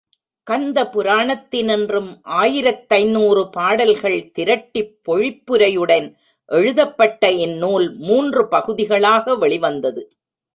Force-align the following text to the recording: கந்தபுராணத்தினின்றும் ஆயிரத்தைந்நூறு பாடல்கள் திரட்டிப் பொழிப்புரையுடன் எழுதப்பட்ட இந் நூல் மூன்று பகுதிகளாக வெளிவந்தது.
கந்தபுராணத்தினின்றும் 0.47 2.07
ஆயிரத்தைந்நூறு 2.37 3.49
பாடல்கள் 3.51 4.31
திரட்டிப் 4.31 4.95
பொழிப்புரையுடன் 5.07 6.07
எழுதப்பட்ட 6.49 7.31
இந் 7.31 7.55
நூல் 7.57 7.87
மூன்று 7.99 8.47
பகுதிகளாக 8.47 9.35
வெளிவந்தது. 9.35 10.03